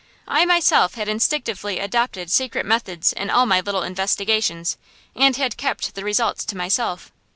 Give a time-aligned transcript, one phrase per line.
[0.27, 4.75] I myself had instinctively adopted secret methods in all my little investigations,
[5.15, 7.11] and had kept the results to myself.